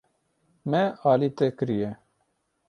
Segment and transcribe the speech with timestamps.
[0.69, 1.91] Me alî te kiriye.